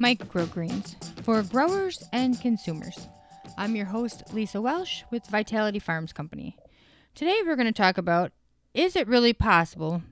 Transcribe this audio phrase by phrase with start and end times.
[0.00, 3.08] Microgreens for growers and consumers.
[3.56, 6.56] I'm your host, Lisa Welsh with Vitality Farms Company.
[7.14, 8.32] Today we're going to talk about
[8.74, 10.02] is it really possible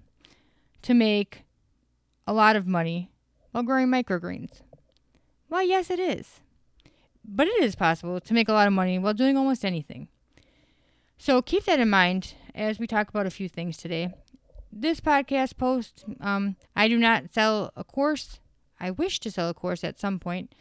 [0.82, 1.42] to make
[2.28, 3.10] a lot of money
[3.50, 4.60] while growing microgreens?
[5.50, 6.40] Well, yes, it is.
[7.24, 10.06] But it is possible to make a lot of money while doing almost anything.
[11.18, 14.14] So keep that in mind as we talk about a few things today.
[14.72, 18.38] This podcast post, um, I do not sell a course.
[18.82, 20.54] I wish to sell a course at some point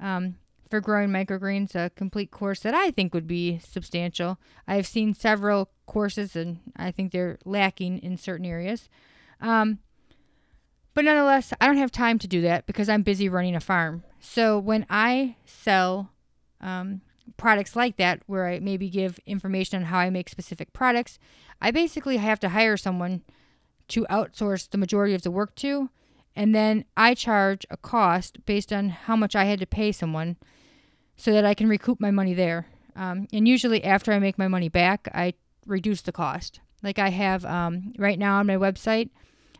[0.00, 0.34] um,
[0.68, 4.38] for growing microgreens, a complete course that I think would be substantial.
[4.66, 8.90] I have seen several courses and I think they're lacking in certain areas.
[9.40, 9.78] Um,
[10.92, 14.02] but nonetheless, I don't have time to do that because I'm busy running a farm.
[14.18, 16.10] So when I sell
[16.60, 17.02] um,
[17.36, 21.20] products like that, where I maybe give information on how I make specific products,
[21.62, 23.22] I basically have to hire someone
[23.88, 25.90] to outsource the majority of the work to.
[26.38, 30.36] And then I charge a cost based on how much I had to pay someone
[31.16, 32.68] so that I can recoup my money there.
[32.94, 35.34] Um, and usually, after I make my money back, I
[35.66, 36.60] reduce the cost.
[36.80, 39.10] Like I have um, right now on my website,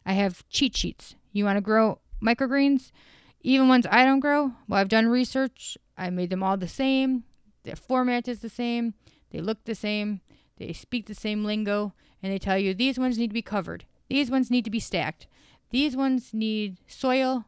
[0.07, 1.17] I have cheat sheets.
[1.33, 2.93] You want to grow microgreens?
[3.41, 4.53] Even ones I don't grow?
[4.69, 5.77] Well, I've done research.
[5.97, 7.25] I made them all the same.
[7.65, 8.95] Their format is the same.
[9.33, 10.21] They look the same.
[10.59, 11.93] They speak the same lingo.
[12.23, 13.85] And they tell you these ones need to be covered.
[14.09, 15.27] These ones need to be stacked.
[15.71, 17.45] These ones need soil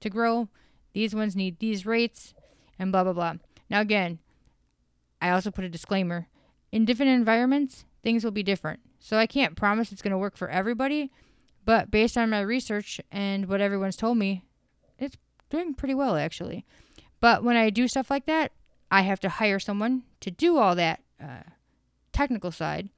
[0.00, 0.48] to grow.
[0.92, 2.34] These ones need these rates
[2.78, 3.34] and blah, blah, blah.
[3.68, 4.18] Now, again,
[5.20, 6.28] I also put a disclaimer.
[6.72, 8.80] In different environments, things will be different.
[8.98, 11.10] So I can't promise it's going to work for everybody,
[11.64, 14.44] but based on my research and what everyone's told me,
[14.98, 15.16] it's
[15.50, 16.64] doing pretty well actually.
[17.20, 18.52] But when I do stuff like that,
[18.90, 21.42] I have to hire someone to do all that uh,
[22.12, 22.88] technical side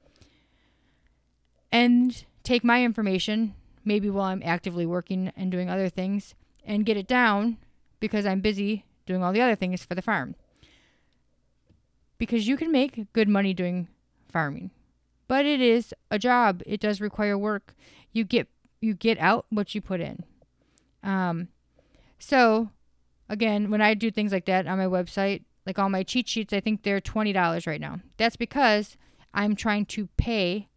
[1.71, 6.97] and take my information, maybe while I'm actively working and doing other things, and get
[6.97, 7.57] it down
[7.99, 10.35] because I'm busy doing all the other things for the farm.
[12.17, 13.87] Because you can make good money doing
[14.31, 14.71] farming,
[15.27, 16.61] but it is a job.
[16.65, 17.73] It does require work.
[18.11, 18.47] You get
[18.79, 20.23] you get out what you put in.
[21.03, 21.47] Um,
[22.19, 22.69] so
[23.29, 26.53] again, when I do things like that on my website, like all my cheat sheets,
[26.53, 28.01] I think they're twenty dollars right now.
[28.17, 28.97] That's because
[29.33, 30.67] I'm trying to pay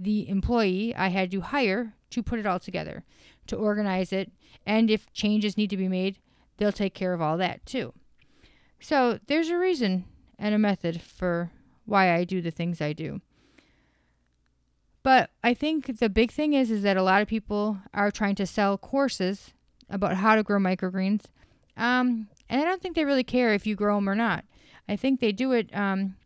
[0.00, 3.04] the employee I had to hire to put it all together,
[3.46, 4.32] to organize it,
[4.66, 6.18] and if changes need to be made,
[6.56, 7.92] they'll take care of all that too.
[8.80, 10.06] So there's a reason
[10.38, 11.50] and a method for
[11.84, 13.20] why I do the things I do.
[15.02, 18.34] But I think the big thing is is that a lot of people are trying
[18.36, 19.52] to sell courses
[19.88, 21.24] about how to grow microgreens,
[21.76, 24.44] um, and I don't think they really care if you grow them or not.
[24.88, 26.16] I think they do it um,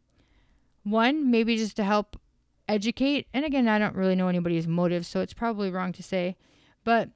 [0.85, 2.17] one maybe just to help
[2.69, 3.27] educate.
[3.33, 6.37] And again, I don't really know anybody's motives, so it's probably wrong to say,
[6.85, 7.11] but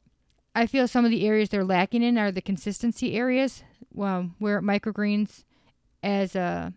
[0.55, 4.61] I feel some of the areas they're lacking in are the consistency areas, well, where
[4.61, 5.45] microgreens
[6.03, 6.73] as a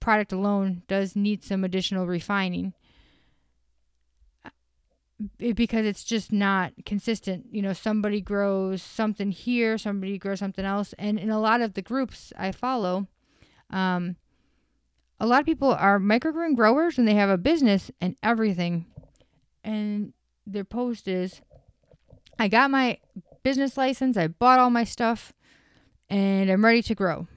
[0.00, 2.72] product alone does need some additional refining
[5.36, 7.46] because it's just not consistent.
[7.50, 11.74] You know, somebody grows something here, somebody grows something else, and in a lot of
[11.74, 13.06] the groups I follow,
[13.68, 14.16] um,
[15.20, 18.86] a lot of people are microgreen growers and they have a business and everything,
[19.62, 20.14] and
[20.46, 21.42] their post is,
[22.38, 22.98] "I got my
[23.42, 25.32] business license, I bought all my stuff,
[26.08, 27.28] and I'm ready to grow,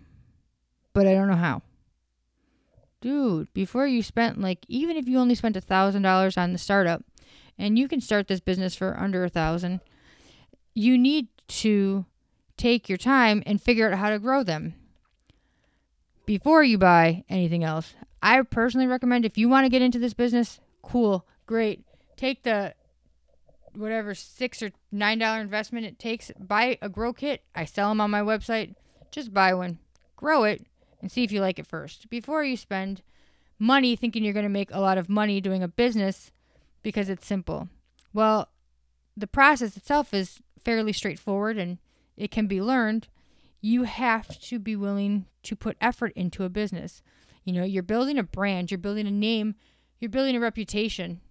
[0.94, 1.62] but I don't know how."
[3.02, 6.58] Dude, before you spent like even if you only spent a thousand dollars on the
[6.58, 7.04] startup
[7.58, 9.82] and you can start this business for under a thousand,
[10.74, 12.06] you need to
[12.56, 14.76] take your time and figure out how to grow them
[16.25, 17.94] before you buy anything else.
[18.22, 21.84] I personally recommend if you want to get into this business, cool, great.
[22.16, 22.73] Take the
[23.73, 27.44] whatever six or nine dollar investment it takes, buy a grow kit.
[27.56, 28.75] I sell them on my website.
[29.11, 29.79] Just buy one,
[30.16, 30.66] grow it,
[31.01, 33.01] and see if you like it first before you spend
[33.59, 36.31] money thinking you're going to make a lot of money doing a business
[36.81, 37.69] because it's simple.
[38.13, 38.50] Well,
[39.16, 41.78] the process itself is fairly straightforward and
[42.17, 43.08] it can be learned.
[43.64, 47.02] You have to be willing to put effort into a business.
[47.44, 49.56] You know, you're building a brand, you're building a name,
[50.00, 51.22] you're building a reputation.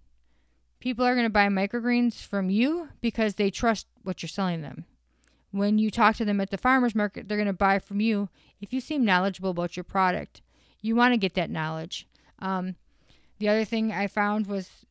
[0.79, 4.85] People are going to buy microgreens from you because they trust what you're selling them.
[5.51, 8.29] When you talk to them at the farmer's market, they're going to buy from you
[8.59, 10.41] if you seem knowledgeable about your product.
[10.81, 12.07] You want to get that knowledge.
[12.39, 12.75] Um,
[13.37, 14.83] the other thing I found was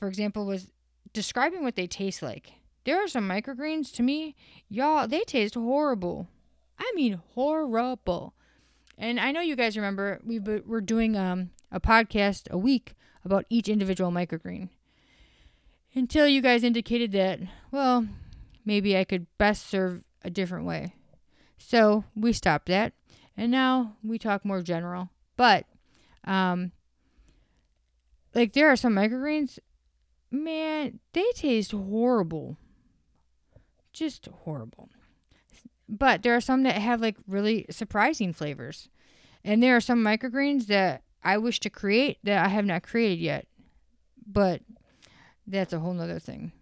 [0.00, 0.72] for example, was
[1.12, 2.52] describing what they taste like.
[2.84, 4.34] There are some microgreens to me,
[4.68, 6.26] y'all, they taste horrible.
[6.80, 8.34] I mean, horrible.
[8.96, 12.94] And I know you guys remember we were doing um, a podcast a week
[13.24, 14.70] about each individual microgreen.
[15.94, 17.40] Until you guys indicated that,
[17.70, 18.06] well,
[18.64, 20.94] maybe I could best serve a different way.
[21.58, 22.94] So we stopped that.
[23.36, 25.10] And now we talk more general.
[25.36, 25.66] But,
[26.24, 26.72] um,
[28.34, 29.58] like there are some microgreens,
[30.30, 32.56] man, they taste horrible.
[33.92, 34.88] Just horrible.
[35.92, 38.88] But there are some that have like really surprising flavors.
[39.44, 43.18] And there are some microgreens that I wish to create that I have not created
[43.18, 43.46] yet.
[44.24, 44.62] But
[45.46, 46.52] that's a whole nother thing.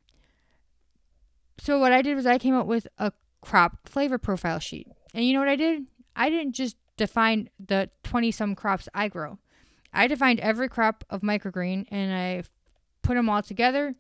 [1.59, 4.89] So what I did was I came up with a crop flavor profile sheet.
[5.13, 5.87] And you know what I did?
[6.17, 9.39] I didn't just define the 20 some crops I grow.
[9.93, 12.45] I defined every crop of microgreen and I
[13.03, 13.95] put them all together,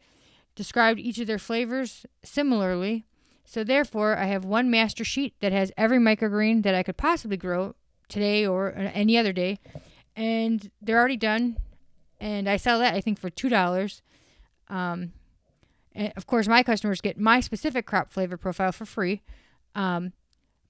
[0.54, 3.04] described each of their flavors similarly.
[3.48, 7.38] So therefore, I have one master sheet that has every microgreen that I could possibly
[7.38, 7.74] grow
[8.06, 9.58] today or any other day,
[10.14, 11.56] and they're already done.
[12.20, 14.02] And I sell that I think for two dollars.
[14.68, 15.12] Um,
[15.94, 19.22] and of course, my customers get my specific crop flavor profile for free.
[19.74, 20.12] Um,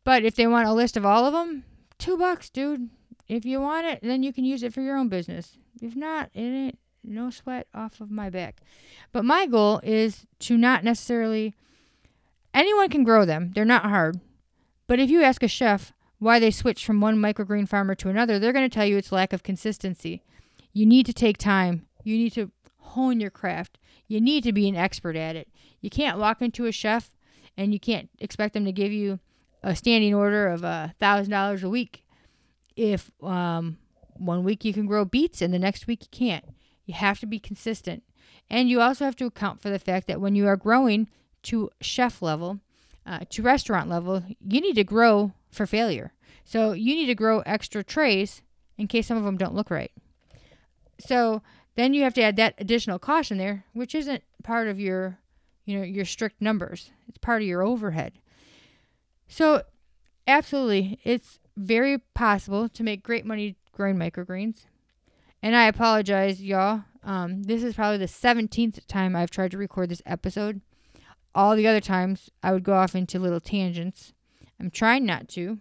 [0.04, 1.64] but if they want a list of all of them,
[1.98, 2.90] two bucks, dude.
[3.26, 5.58] If you want it, then you can use it for your own business.
[5.82, 8.60] If not, it ain't no sweat off of my back.
[9.10, 11.56] But my goal is to not necessarily
[12.54, 13.52] anyone can grow them.
[13.54, 14.20] They're not hard.
[14.86, 18.38] But if you ask a chef why they switch from one microgreen farmer to another,
[18.38, 20.22] they're going to tell you it's lack of consistency.
[20.72, 21.86] You need to take time.
[22.02, 23.78] You need to hone your craft.
[24.06, 25.48] You need to be an expert at it.
[25.80, 27.10] You can't walk into a chef
[27.56, 29.20] and you can't expect them to give you
[29.62, 32.04] a standing order of a thousand dollars a week
[32.76, 33.76] if um,
[34.14, 36.44] one week you can grow beets and the next week you can't.
[36.86, 38.02] You have to be consistent.
[38.48, 41.08] And you also have to account for the fact that when you are growing
[41.44, 42.61] to chef level,
[43.06, 46.12] uh, to restaurant level, you need to grow for failure.
[46.44, 48.43] So you need to grow extra trays
[48.76, 49.93] in case some of them don't look right.
[50.99, 51.43] So
[51.75, 55.19] then you have to add that additional cost in there, which isn't part of your,
[55.64, 56.90] you know, your strict numbers.
[57.08, 58.14] It's part of your overhead.
[59.29, 59.62] So
[60.26, 64.67] absolutely, it's very possible to make great money growing microgreens.
[65.43, 66.82] And I apologize, y'all.
[67.05, 70.61] Um, this is probably the 17th time I've tried to record this episode.
[71.38, 74.12] All the other times, I would go off into little tangents.
[74.58, 75.58] I'm trying not to.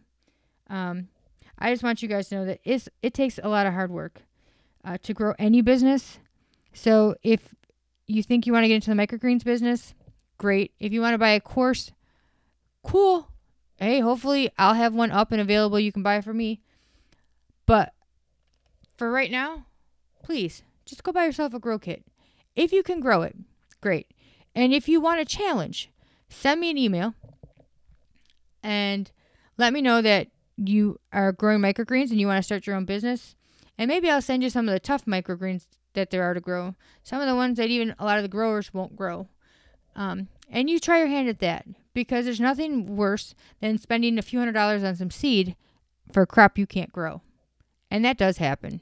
[0.71, 1.09] Um,
[1.59, 3.91] I just want you guys to know that it's, it takes a lot of hard
[3.91, 4.23] work
[4.83, 6.17] uh, to grow any business.
[6.73, 7.53] So if
[8.07, 9.93] you think you want to get into the microgreens business,
[10.39, 10.71] great.
[10.79, 11.91] If you want to buy a course,
[12.81, 13.29] cool
[13.77, 16.61] hey, hopefully I'll have one up and available you can buy for me.
[17.65, 17.93] But
[18.97, 19.65] for right now,
[20.23, 22.03] please just go buy yourself a grow kit.
[22.55, 23.35] If you can grow it,
[23.81, 24.07] great.
[24.57, 25.91] And if you want a challenge,
[26.29, 27.13] send me an email
[28.63, 29.11] and
[29.55, 32.85] let me know that you are growing microgreens and you want to start your own
[32.85, 33.35] business.
[33.77, 36.73] And maybe I'll send you some of the tough microgreens that there are to grow.
[37.03, 39.27] Some of the ones that even a lot of the growers won't grow.
[39.95, 44.23] Um, and you try your hand at that because there's nothing worse than spending a
[44.23, 45.55] few hundred dollars on some seed
[46.11, 47.21] for a crop you can't grow.
[47.91, 48.81] And that does happen.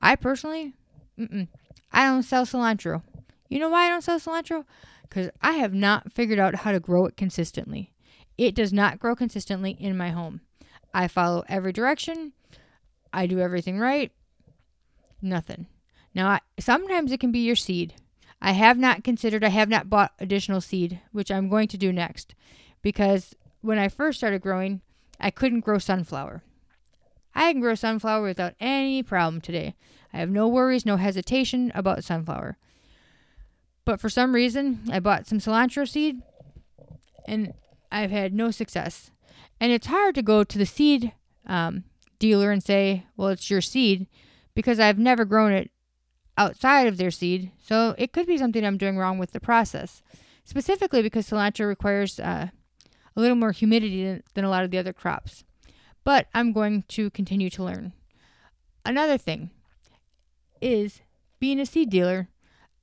[0.00, 0.74] I personally,
[1.18, 3.02] I don't sell cilantro.
[3.48, 4.64] You know why I don't sell cilantro?
[5.08, 7.92] Because I have not figured out how to grow it consistently.
[8.36, 10.42] It does not grow consistently in my home.
[10.92, 12.32] I follow every direction.
[13.12, 14.12] I do everything right.
[15.20, 15.66] Nothing.
[16.14, 17.94] Now, I, sometimes it can be your seed.
[18.40, 21.92] I have not considered, I have not bought additional seed, which I'm going to do
[21.92, 22.34] next
[22.82, 24.80] because when I first started growing,
[25.20, 26.42] I couldn't grow sunflower.
[27.34, 29.74] I can grow sunflower without any problem today.
[30.12, 32.56] I have no worries, no hesitation about sunflower.
[33.88, 36.20] But for some reason, I bought some cilantro seed
[37.26, 37.54] and
[37.90, 39.12] I've had no success.
[39.58, 41.14] And it's hard to go to the seed
[41.46, 41.84] um,
[42.18, 44.06] dealer and say, well, it's your seed
[44.54, 45.70] because I've never grown it
[46.36, 50.02] outside of their seed, so it could be something I'm doing wrong with the process.
[50.44, 52.48] Specifically because cilantro requires uh,
[53.16, 55.44] a little more humidity than, than a lot of the other crops.
[56.04, 57.94] But I'm going to continue to learn.
[58.84, 59.48] Another thing
[60.60, 61.00] is
[61.40, 62.28] being a seed dealer.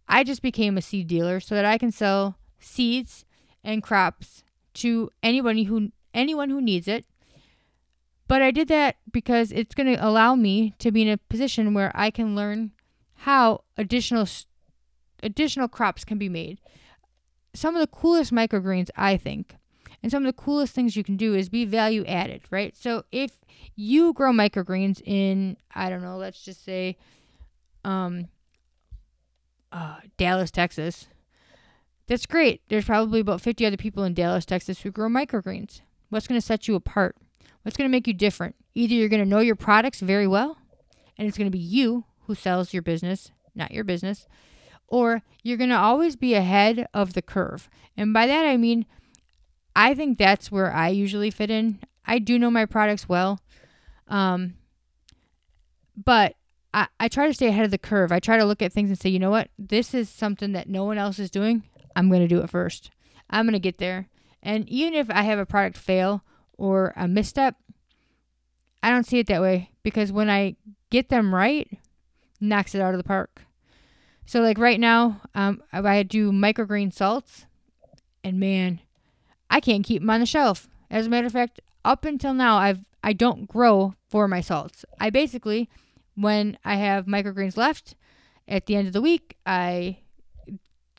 [0.07, 3.25] I just became a seed dealer so that I can sell seeds
[3.63, 4.43] and crops
[4.75, 7.05] to anybody who anyone who needs it.
[8.27, 11.73] But I did that because it's going to allow me to be in a position
[11.73, 12.71] where I can learn
[13.19, 14.27] how additional
[15.23, 16.59] additional crops can be made.
[17.53, 19.55] Some of the coolest microgreens, I think,
[20.03, 22.75] and some of the coolest things you can do is be value added, right?
[22.75, 23.39] So if
[23.75, 26.97] you grow microgreens in, I don't know, let's just say,
[27.83, 28.27] um,
[29.75, 31.07] uh, Dallas, Texas,
[32.07, 32.61] that's great.
[32.69, 35.81] There's probably about 50 other people in Dallas, Texas who grow microgreens.
[36.09, 37.17] What's going to set you apart?
[37.61, 38.55] What's going to make you different?
[38.73, 40.57] Either you're going to know your products very well,
[41.17, 44.27] and it's going to be you who sells your business, not your business,
[44.87, 47.69] or you're going to always be ahead of the curve.
[47.97, 48.85] And by that I mean
[49.75, 51.79] I think that's where I usually fit in.
[52.05, 53.41] I do know my products well.
[54.07, 54.53] Um,
[55.97, 56.35] but
[56.75, 58.11] I, I try to stay ahead of the curve.
[58.11, 59.47] I try to look at things and say, you know what?
[59.57, 61.63] This is something that no one else is doing.
[61.95, 62.91] I'm going to do it first.
[63.29, 64.09] I'm going to get there.
[64.43, 66.21] And even if I have a product fail
[66.57, 67.55] or a misstep,
[68.83, 70.57] I don't see it that way because when I
[70.91, 71.67] get them right,
[72.41, 73.43] knocks it out of the park.
[74.25, 77.45] So like right now, um, I do microgreen salts,
[78.23, 78.81] and man,
[79.49, 80.67] I can't keep them on the shelf.
[80.91, 84.83] As a matter of fact, up until now, I've I don't grow for my salts.
[84.99, 85.69] I basically,
[86.15, 87.95] when I have microgreens left,
[88.47, 89.99] at the end of the week, I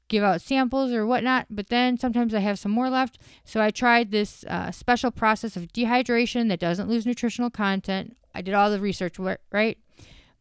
[0.09, 3.19] give out samples or whatnot, but then sometimes I have some more left.
[3.45, 8.17] So I tried this uh, special process of dehydration that doesn't lose nutritional content.
[8.35, 9.19] I did all the research,
[9.51, 9.79] right?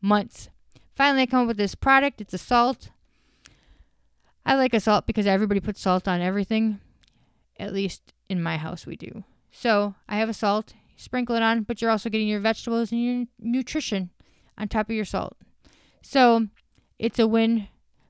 [0.02, 0.50] Months.
[0.96, 2.22] Finally, I come up with this product.
[2.22, 2.90] It's a salt.
[4.46, 6.80] I like a salt because everybody puts salt on everything.
[7.58, 9.24] At least in my house, we do.
[9.52, 10.74] So I have a salt.
[10.98, 14.12] Sprinkle it on, but you're also getting your vegetables and your nutrition
[14.58, 15.38] on top of your salt.
[16.02, 16.48] So
[17.00, 17.68] it's a win.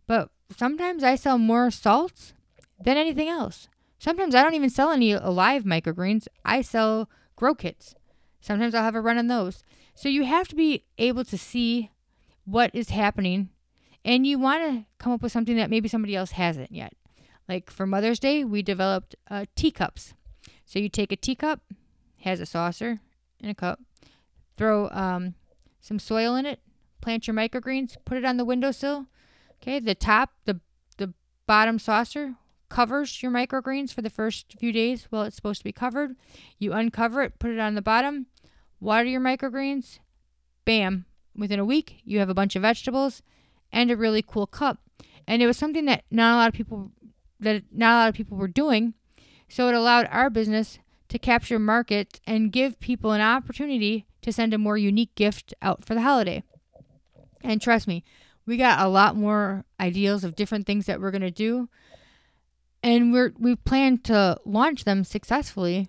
[0.07, 2.33] But sometimes I sell more salts
[2.79, 3.67] than anything else.
[3.99, 6.27] Sometimes I don't even sell any alive microgreens.
[6.43, 7.95] I sell grow kits.
[8.39, 9.63] Sometimes I'll have a run on those.
[9.95, 11.89] So you have to be able to see
[12.43, 13.49] what is happening
[14.03, 16.93] and you want to come up with something that maybe somebody else hasn't yet.
[17.49, 20.13] Like for Mother's Day, we developed uh, teacups.
[20.65, 21.61] So you take a teacup,
[22.21, 22.99] has a saucer
[23.41, 23.79] and a cup,
[24.57, 25.33] throw um,
[25.85, 26.59] some soil in it,
[26.99, 29.07] plant your microgreens, put it on the windowsill,
[29.61, 30.59] Okay, the top, the
[30.97, 31.13] the
[31.47, 32.35] bottom saucer
[32.69, 36.15] covers your microgreens for the first few days while it's supposed to be covered.
[36.59, 38.27] You uncover it, put it on the bottom,
[38.79, 39.99] water your microgreens.
[40.65, 41.05] Bam!
[41.35, 43.21] Within a week, you have a bunch of vegetables
[43.71, 44.79] and a really cool cup.
[45.27, 46.91] And it was something that not a lot of people
[47.39, 48.93] that not a lot of people were doing.
[49.49, 50.79] So it allowed our business
[51.15, 55.85] to capture market and give people an opportunity to send a more unique gift out
[55.85, 56.43] for the holiday.
[57.41, 58.03] And trust me,
[58.45, 61.69] we got a lot more ideas of different things that we're going to do.
[62.83, 65.87] And we're we plan to launch them successfully.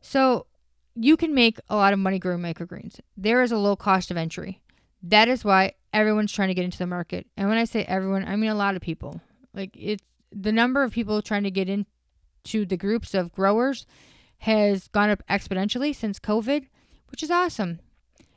[0.00, 0.46] So
[0.94, 2.98] you can make a lot of money growing microgreens.
[3.14, 4.60] There is a low cost of entry.
[5.02, 7.26] That is why everyone's trying to get into the market.
[7.36, 9.20] And when i say everyone i mean a lot of people.
[9.52, 10.02] Like it's
[10.32, 13.86] the number of people trying to get into the groups of growers
[14.42, 16.66] has gone up exponentially since covid
[17.08, 17.80] which is awesome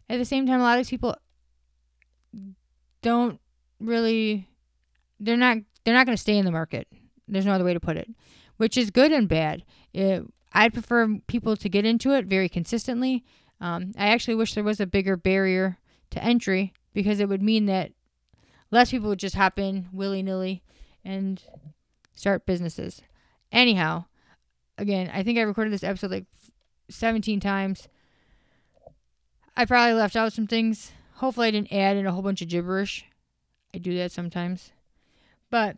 [0.10, 1.16] at the same time a lot of people
[3.02, 3.40] don't
[3.80, 4.48] really
[5.20, 6.88] they're not they're not going to stay in the market.
[7.28, 8.10] There's no other way to put it,
[8.58, 9.64] which is good and bad.
[9.94, 13.24] It, I'd prefer people to get into it very consistently.
[13.62, 15.78] Um, I actually wish there was a bigger barrier
[16.12, 17.92] to entry because it would mean that
[18.72, 20.64] less people would just hop in willy nilly
[21.04, 21.44] and
[22.14, 23.02] start businesses.
[23.52, 24.06] Anyhow,
[24.78, 26.26] again, I think I recorded this episode like
[26.90, 27.88] 17 times.
[29.58, 30.92] I probably left out some things.
[31.16, 33.06] Hopefully, I didn't add in a whole bunch of gibberish.
[33.74, 34.72] I do that sometimes.
[35.50, 35.78] But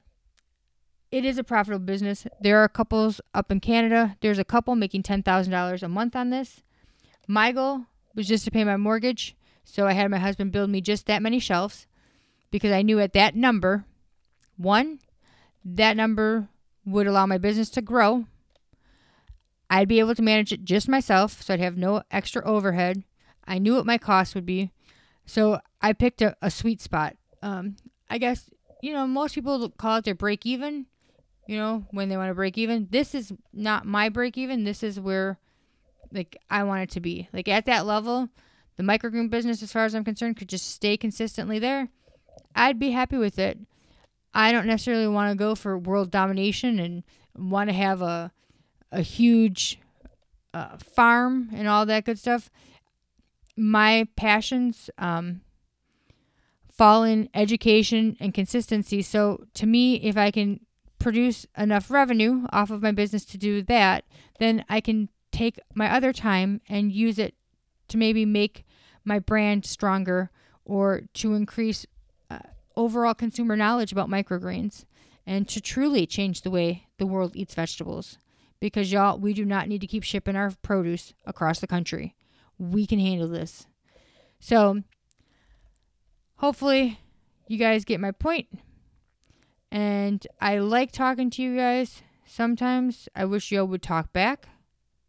[1.11, 2.27] it is a profitable business.
[2.41, 4.17] There are couples up in Canada.
[4.21, 6.63] There's a couple making $10,000 a month on this.
[7.27, 7.85] My goal
[8.15, 9.35] was just to pay my mortgage.
[9.63, 11.87] So I had my husband build me just that many shelves
[12.51, 13.85] because I knew at that number,
[14.55, 14.99] one,
[15.63, 16.47] that number
[16.85, 18.25] would allow my business to grow.
[19.77, 23.03] I'd be able to manage it just myself, so I'd have no extra overhead.
[23.45, 24.71] I knew what my costs would be.
[25.25, 27.75] So I picked a, a sweet spot um,
[28.09, 28.49] I guess
[28.81, 30.85] you know most people call it their break even.
[31.47, 32.87] You know when they want to break even.
[32.89, 34.63] This is not my break even.
[34.63, 35.39] This is where
[36.11, 37.29] like I want it to be.
[37.31, 38.29] Like at that level,
[38.75, 41.89] the microgreen business, as far as I'm concerned, could just stay consistently there.
[42.55, 43.59] I'd be happy with it.
[44.33, 47.03] I don't necessarily want to go for world domination and
[47.35, 48.31] want to have a
[48.91, 49.79] a huge
[50.53, 52.49] uh, farm and all that good stuff.
[53.55, 55.41] My passions, um,
[56.77, 59.01] fall in education and consistency.
[59.01, 60.59] So to me, if I can
[60.99, 64.05] produce enough revenue off of my business to do that,
[64.39, 67.33] then I can take my other time and use it
[67.87, 68.65] to maybe make
[69.03, 70.29] my brand stronger
[70.65, 71.85] or to increase
[72.29, 72.39] uh,
[72.75, 74.85] overall consumer knowledge about microgreens
[75.25, 78.17] and to truly change the way the world eats vegetables.
[78.59, 82.15] Because y'all, we do not need to keep shipping our produce across the country.
[82.57, 83.67] We can handle this.
[84.39, 84.83] So,
[86.37, 86.99] hopefully
[87.47, 88.47] you guys get my point.
[89.71, 92.01] And I like talking to you guys.
[92.25, 94.47] Sometimes I wish y'all would talk back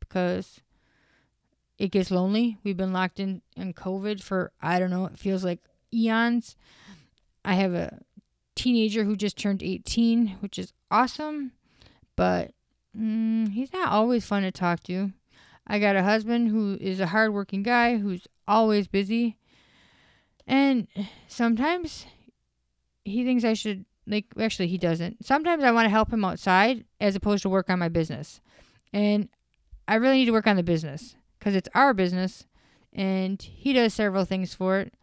[0.00, 0.61] because
[1.78, 2.59] it gets lonely.
[2.64, 5.61] We've been locked in in COVID for I don't know, it feels like
[5.93, 6.57] eons.
[7.45, 8.00] I have a
[8.57, 11.52] teenager who just turned 18, which is awesome,
[12.17, 12.52] but
[12.99, 15.12] mm, he's not always fun to talk to.
[15.67, 19.37] I got a husband who is a hardworking guy who's always busy.
[20.47, 20.88] And
[21.26, 22.07] sometimes
[23.05, 25.25] he thinks I should like actually he doesn't.
[25.25, 28.40] Sometimes I want to help him outside as opposed to work on my business.
[28.93, 29.28] And
[29.87, 32.47] I really need to work on the business cuz it's our business
[32.93, 34.95] and he does several things for it.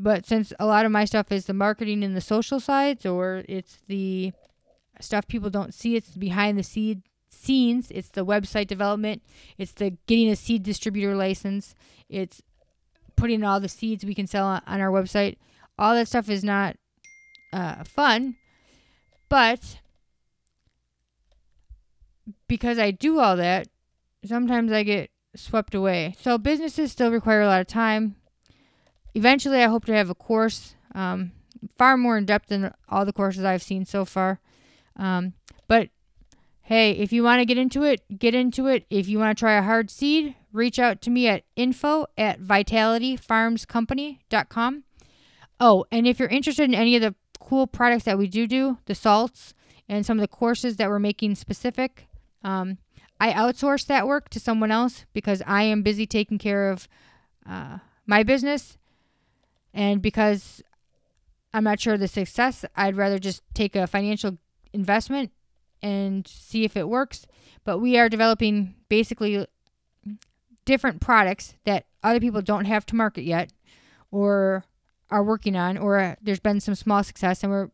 [0.00, 3.44] But since a lot of my stuff is the marketing and the social sides or
[3.48, 4.32] it's the
[5.00, 9.22] stuff people don't see, it's behind the seed scenes, it's the website development,
[9.56, 11.74] it's the getting a seed distributor license,
[12.08, 12.42] it's
[13.16, 15.36] putting all the seeds we can sell on, on our website.
[15.78, 16.76] All that stuff is not
[17.52, 18.36] uh, fun,
[19.28, 19.80] but
[22.46, 23.68] because I do all that,
[24.24, 26.14] sometimes I get swept away.
[26.20, 28.16] So businesses still require a lot of time.
[29.14, 31.32] Eventually, I hope to have a course um,
[31.76, 34.40] far more in depth than all the courses I've seen so far.
[34.98, 35.32] Um,
[35.66, 35.88] but
[36.62, 38.84] hey, if you want to get into it, get into it.
[38.90, 42.40] If you want to try a hard seed, reach out to me at info at
[42.40, 44.84] vitalityfarmscompany.com.
[45.60, 48.78] Oh, and if you're interested in any of the cool products that we do do,
[48.86, 49.54] the salts,
[49.88, 52.08] and some of the courses that we're making specific,
[52.44, 52.76] um,
[53.20, 56.86] I outsource that work to someone else because I am busy taking care of
[57.48, 58.78] uh, my business.
[59.74, 60.62] And because
[61.52, 64.38] I'm not sure of the success, I'd rather just take a financial
[64.72, 65.32] investment
[65.82, 67.26] and see if it works.
[67.64, 69.46] But we are developing basically
[70.64, 73.52] different products that other people don't have to market yet
[74.10, 74.64] or
[75.10, 77.42] are working on, or uh, there's been some small success.
[77.42, 77.70] And we're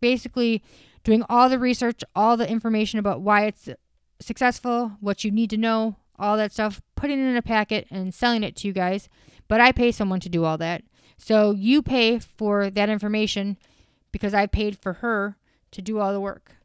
[0.00, 0.62] basically
[1.02, 3.68] doing all the research, all the information about why it's
[4.20, 8.14] successful, what you need to know, all that stuff, putting it in a packet and
[8.14, 9.08] selling it to you guys.
[9.48, 10.82] But I pay someone to do all that.
[11.16, 13.56] So you pay for that information
[14.12, 15.36] because I paid for her
[15.74, 16.56] to do all the work.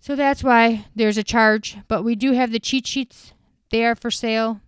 [0.00, 1.78] So that's why there's a charge.
[1.88, 3.32] But we do have the cheat sheets,
[3.70, 4.60] they are for sale.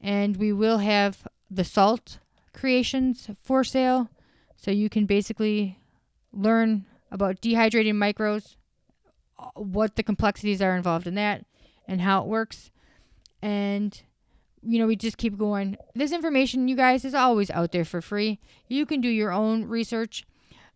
[0.00, 2.18] And we will have the salt
[2.52, 4.10] creations for sale.
[4.56, 5.78] So you can basically
[6.32, 8.56] learn about dehydrating micros,
[9.54, 11.44] what the complexities are involved in that
[11.88, 12.70] and how it works.
[13.40, 14.00] And
[14.66, 15.76] you know, we just keep going.
[15.94, 18.40] This information, you guys, is always out there for free.
[18.68, 20.24] You can do your own research.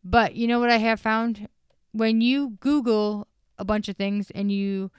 [0.05, 1.49] But you know what I have found?
[1.93, 3.27] When you Google
[3.59, 4.91] a bunch of things and you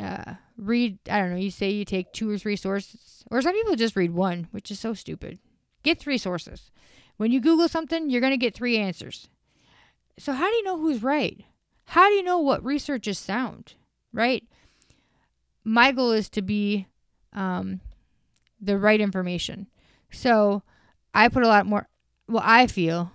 [0.00, 3.54] uh, read, I don't know, you say you take two or three sources, or some
[3.54, 5.38] people just read one, which is so stupid.
[5.82, 6.70] Get three sources.
[7.16, 9.28] When you Google something, you're going to get three answers.
[10.18, 11.44] So, how do you know who's right?
[11.86, 13.74] How do you know what research is sound,
[14.12, 14.44] right?
[15.64, 16.86] My goal is to be
[17.32, 17.80] um,
[18.60, 19.66] the right information.
[20.10, 20.62] So
[21.12, 21.88] I put a lot more,
[22.28, 23.12] well, I feel,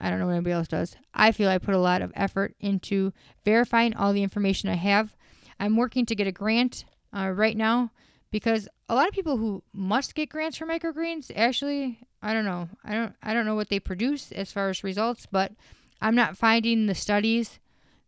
[0.00, 2.54] I don't know what anybody else does, I feel I put a lot of effort
[2.60, 3.12] into
[3.44, 5.14] verifying all the information I have.
[5.58, 6.84] I'm working to get a grant
[7.16, 7.90] uh, right now
[8.30, 12.68] because a lot of people who must get grants for microgreens actually I don't know
[12.84, 15.52] I don't I don't know what they produce as far as results, but
[16.00, 17.58] I'm not finding the studies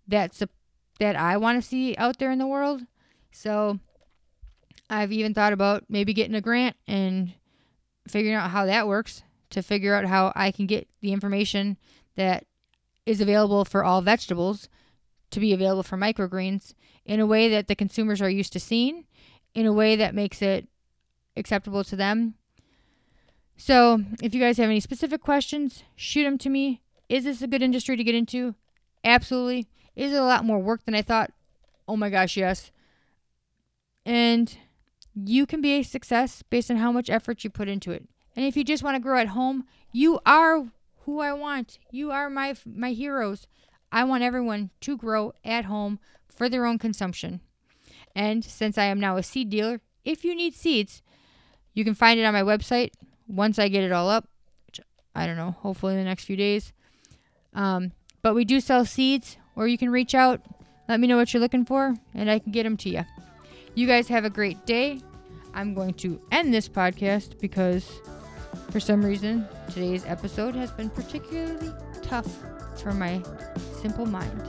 [0.06, 0.42] that's
[0.98, 2.82] that I want to see out there in the world.
[3.30, 3.78] So
[4.90, 7.32] I've even thought about maybe getting a grant and
[8.08, 11.76] figuring out how that works to figure out how I can get the information
[12.16, 12.44] that
[13.06, 14.68] is available for all vegetables
[15.30, 19.04] to be available for microgreens in a way that the consumers are used to seeing,
[19.54, 20.68] in a way that makes it
[21.36, 22.34] acceptable to them.
[23.56, 26.82] So, if you guys have any specific questions, shoot them to me.
[27.08, 28.54] Is this a good industry to get into?
[29.02, 29.66] Absolutely.
[29.96, 31.32] Is it a lot more work than I thought?
[31.88, 32.70] Oh my gosh, yes.
[34.04, 34.56] And
[35.14, 38.04] you can be a success based on how much effort you put into it.
[38.38, 40.68] And if you just want to grow at home, you are
[41.00, 41.80] who I want.
[41.90, 43.48] You are my my heroes.
[43.90, 45.98] I want everyone to grow at home
[46.28, 47.40] for their own consumption.
[48.14, 51.02] And since I am now a seed dealer, if you need seeds,
[51.74, 52.90] you can find it on my website
[53.26, 54.28] once I get it all up,
[54.66, 54.80] which
[55.16, 56.72] I don't know, hopefully in the next few days.
[57.54, 57.90] Um,
[58.22, 60.42] but we do sell seeds, or you can reach out,
[60.88, 63.04] let me know what you're looking for, and I can get them to you.
[63.74, 65.00] You guys have a great day.
[65.54, 68.00] I'm going to end this podcast because
[68.70, 72.26] for some reason today's episode has been particularly tough
[72.80, 73.22] for my
[73.80, 74.42] simple mind.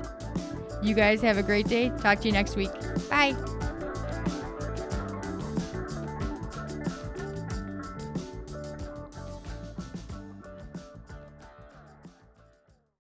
[0.82, 1.90] You guys have a great day.
[2.00, 2.72] Talk to you next week.
[3.10, 3.36] Bye.